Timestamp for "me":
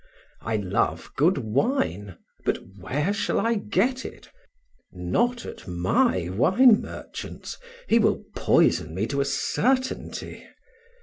8.95-9.05